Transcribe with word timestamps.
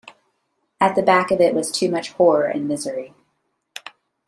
At 0.79 0.95
the 0.95 1.03
back 1.03 1.29
of 1.29 1.39
it 1.39 1.53
was 1.53 1.71
too 1.71 1.87
much 1.87 2.13
horror 2.13 2.45
and 2.47 2.67
misery. 2.67 3.13